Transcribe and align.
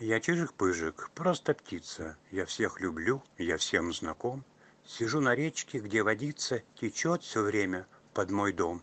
Я 0.00 0.20
чижик-пыжик, 0.20 1.10
просто 1.12 1.54
птица. 1.54 2.16
Я 2.30 2.46
всех 2.46 2.80
люблю, 2.80 3.20
я 3.36 3.56
всем 3.56 3.92
знаком. 3.92 4.44
Сижу 4.86 5.20
на 5.20 5.34
речке, 5.34 5.80
где 5.80 6.04
водица 6.04 6.62
течет 6.80 7.24
все 7.24 7.42
время 7.42 7.84
под 8.14 8.30
мой 8.30 8.52
дом. 8.52 8.80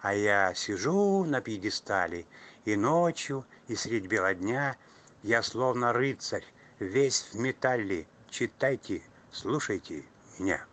А 0.00 0.14
я 0.14 0.52
сижу 0.54 1.22
на 1.22 1.40
пьедестале, 1.40 2.26
и 2.64 2.74
ночью, 2.74 3.46
и 3.68 3.76
средь 3.76 4.06
бела 4.06 4.34
дня 4.34 4.76
Я 5.22 5.44
словно 5.44 5.92
рыцарь, 5.92 6.44
весь 6.80 7.28
в 7.32 7.38
металле. 7.38 8.08
Читайте, 8.28 9.02
слушайте 9.30 10.04
меня. 10.40 10.66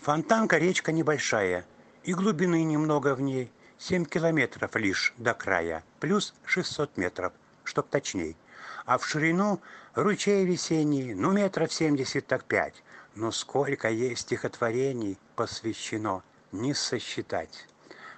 Фонтанка 0.00 0.56
речка 0.56 0.90
небольшая, 0.90 1.66
и 2.02 2.14
глубины 2.14 2.64
немного 2.64 3.14
в 3.14 3.20
ней. 3.20 3.52
Семь 3.76 4.06
километров 4.06 4.74
лишь 4.76 5.12
до 5.18 5.34
края, 5.34 5.84
плюс 6.00 6.34
600 6.46 6.96
метров, 6.96 7.34
чтоб 7.68 7.86
точней. 7.88 8.36
А 8.86 8.96
в 8.96 9.06
ширину 9.06 9.60
ручей 9.94 10.44
весенний, 10.46 11.14
ну 11.14 11.32
метров 11.32 11.72
семьдесят 11.72 12.26
так 12.26 12.44
пять. 12.44 12.82
Но 13.14 13.30
сколько 13.30 13.90
есть 13.90 14.22
стихотворений 14.22 15.18
посвящено, 15.36 16.22
не 16.50 16.72
сосчитать. 16.72 17.66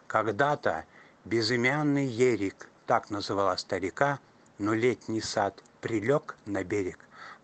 Когда-то 0.06 0.84
безымянный 1.24 2.06
ерик, 2.06 2.68
так 2.86 3.10
называла 3.10 3.56
старика, 3.56 4.20
но 4.58 4.72
летний 4.72 5.20
сад 5.20 5.62
прилег 5.80 6.36
на 6.46 6.62
берег. 6.62 6.98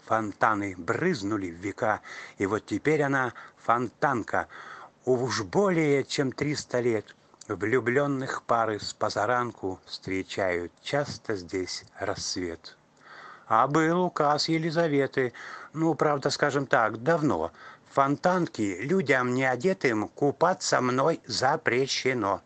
Фонтаны 0.07 0.75
брызнули 0.77 1.51
в 1.51 1.55
века, 1.55 2.01
и 2.39 2.47
вот 2.47 2.67
теперь 2.67 3.03
она 3.03 3.33
фонтанка. 3.57 4.47
Уж 5.05 5.43
более 5.43 6.05
чем 6.05 6.31
триста 6.31 6.79
лет 6.81 7.17
влюбленных 7.49 8.43
пары 8.43 8.81
с 8.81 8.93
позаранку 8.93 9.81
встречают 9.85 10.73
часто 10.83 11.37
здесь 11.37 11.85
рассвет. 11.99 12.77
А 13.47 13.67
был 13.69 14.03
указ 14.03 14.49
Елизаветы, 14.49 15.33
ну, 15.73 15.95
правда, 15.95 16.31
скажем 16.31 16.67
так, 16.67 17.03
давно. 17.03 17.53
Фонтанки 17.93 18.79
людям 18.81 19.35
не 19.35 19.45
одетым 19.45 20.09
купаться 20.09 20.81
мной 20.81 21.21
запрещено. 21.27 22.43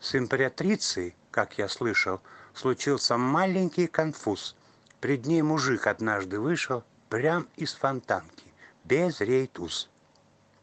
С 0.00 0.14
императрицей, 0.14 1.14
как 1.30 1.58
я 1.58 1.68
слышал, 1.68 2.20
случился 2.54 3.16
маленький 3.16 3.86
конфуз. 3.86 4.56
Пред 5.00 5.26
ней 5.26 5.42
мужик 5.42 5.86
однажды 5.86 6.40
вышел 6.40 6.82
прям 7.08 7.46
из 7.56 7.74
фонтанки, 7.74 8.46
без 8.84 9.20
рейтуз. 9.20 9.90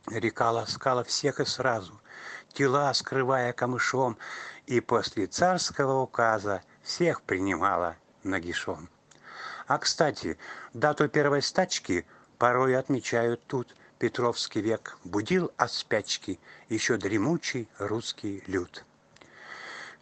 Река 0.09 0.51
ласкала 0.51 1.03
всех 1.03 1.39
и 1.39 1.45
сразу, 1.45 1.99
тела 2.53 2.93
скрывая 2.93 3.53
камышом, 3.53 4.17
и 4.65 4.79
после 4.79 5.27
царского 5.27 6.01
указа 6.01 6.63
всех 6.81 7.21
принимала 7.21 7.95
нагишом. 8.23 8.89
А, 9.67 9.77
кстати, 9.77 10.37
дату 10.73 11.07
первой 11.07 11.41
стачки 11.43 12.05
порой 12.37 12.75
отмечают 12.75 13.45
тут. 13.45 13.75
Петровский 13.99 14.61
век 14.61 14.97
будил 15.03 15.51
от 15.57 15.73
спячки 15.73 16.39
еще 16.69 16.95
дремучий 16.95 17.67
русский 17.77 18.41
люд. 18.47 18.85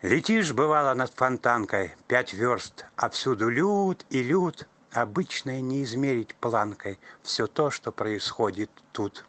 Летишь, 0.03 0.53
бывало, 0.53 0.94
над 0.94 1.11
фонтанкой 1.16 1.95
пять 2.08 2.31
верст, 2.31 2.86
а 2.95 3.09
всюду 3.09 3.49
люд 3.49 4.05
и 4.11 4.21
люд, 4.21 4.67
обычное 4.92 5.61
не 5.61 5.83
измерить 5.83 6.36
планкой 6.36 6.99
все 7.23 7.47
то, 7.47 7.71
что 7.71 7.92
происходит 7.92 8.69
тут. 8.92 9.25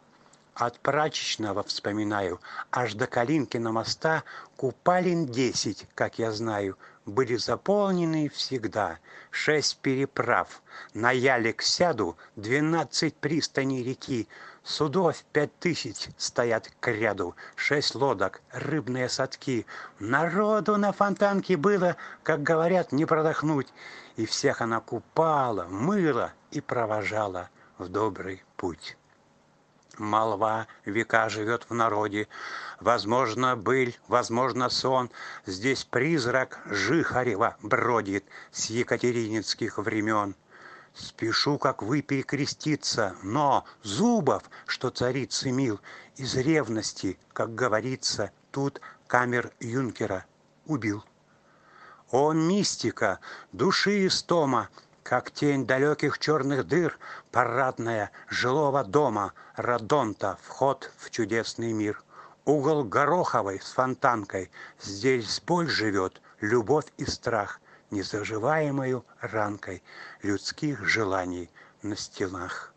От 0.59 0.77
прачечного 0.81 1.63
вспоминаю, 1.63 2.41
аж 2.69 2.93
до 2.93 3.07
Калинкина 3.07 3.71
моста 3.71 4.23
купалин 4.57 5.25
десять, 5.25 5.87
как 5.95 6.19
я 6.19 6.33
знаю, 6.33 6.77
были 7.05 7.37
заполнены 7.37 8.27
всегда. 8.27 8.99
Шесть 9.31 9.77
переправ, 9.77 10.61
на 10.93 11.11
ялик 11.11 11.61
сяду, 11.61 12.17
двенадцать 12.35 13.15
пристаней 13.15 13.83
реки, 13.83 14.27
Судов 14.61 15.23
пять 15.31 15.57
тысяч 15.59 16.09
стоят 16.17 16.69
к 16.81 16.91
ряду, 16.91 17.37
шесть 17.55 17.95
лодок, 17.95 18.41
рыбные 18.51 19.07
садки. 19.07 19.65
Народу 19.99 20.75
на 20.75 20.91
фонтанке 20.91 21.55
было, 21.55 21.95
как 22.21 22.43
говорят, 22.43 22.91
не 22.91 23.05
продохнуть. 23.05 23.69
И 24.17 24.25
всех 24.25 24.59
она 24.59 24.81
купала, 24.81 25.63
мыла 25.69 26.33
и 26.51 26.59
провожала 26.59 27.49
в 27.77 27.87
добрый 27.87 28.43
путь. 28.57 28.97
Молва 29.99 30.67
века 30.85 31.27
живет 31.29 31.65
в 31.69 31.73
народе. 31.73 32.27
Возможно, 32.79 33.57
быль, 33.57 33.97
возможно, 34.07 34.69
сон. 34.69 35.11
Здесь 35.45 35.83
призрак 35.83 36.59
Жихарева 36.65 37.57
бродит 37.61 38.23
с 38.51 38.67
екатерининских 38.67 39.77
времен. 39.77 40.35
Спешу, 40.93 41.57
как 41.57 41.83
вы, 41.83 42.01
перекреститься, 42.01 43.15
но 43.23 43.65
Зубов, 43.83 44.43
что 44.65 44.89
царицы 44.89 45.51
мил, 45.51 45.79
из 46.15 46.35
ревности, 46.35 47.19
как 47.33 47.53
говорится, 47.53 48.31
тут 48.51 48.81
камер 49.07 49.51
юнкера 49.59 50.25
убил. 50.65 51.03
Он 52.11 52.47
мистика, 52.47 53.19
души 53.51 54.07
истома, 54.07 54.69
как 55.03 55.31
тень 55.31 55.65
далеких 55.65 56.19
черных 56.19 56.67
дыр, 56.67 56.97
парадная 57.31 58.11
жилого 58.29 58.83
дома, 58.83 59.33
Радонта, 59.55 60.37
вход 60.43 60.91
в 60.97 61.09
чудесный 61.09 61.73
мир. 61.73 62.01
Угол 62.45 62.83
Гороховой 62.83 63.59
с 63.59 63.71
фонтанкой, 63.71 64.49
здесь 64.81 65.41
боль 65.45 65.67
живет, 65.67 66.21
любовь 66.41 66.85
и 66.97 67.05
страх— 67.05 67.59
незаживаемою 67.91 69.05
ранкой 69.19 69.83
людских 70.21 70.85
желаний 70.85 71.49
на 71.81 71.95
стенах. 71.95 72.73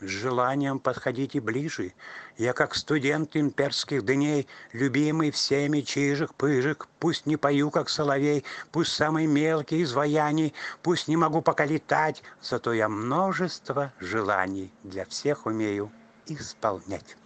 С 0.00 0.08
желанием 0.08 0.78
подходите 0.78 1.40
ближе. 1.40 1.94
Я, 2.36 2.52
как 2.52 2.74
студент 2.74 3.34
имперских 3.34 4.04
дней, 4.04 4.46
любимый 4.72 5.30
всеми 5.30 5.80
чижик-пыжик, 5.80 6.86
пусть 6.98 7.24
не 7.24 7.38
пою, 7.38 7.70
как 7.70 7.88
соловей, 7.88 8.44
пусть 8.72 8.92
самый 8.92 9.26
мелкий 9.26 9.82
изваяний, 9.82 10.52
пусть 10.82 11.08
не 11.08 11.16
могу 11.16 11.40
пока 11.40 11.64
летать, 11.64 12.22
зато 12.42 12.74
я 12.74 12.90
множество 12.90 13.90
желаний 13.98 14.70
для 14.82 15.06
всех 15.06 15.46
умею 15.46 15.90
исполнять. 16.26 17.16